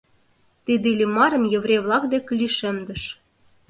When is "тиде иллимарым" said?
0.65-1.43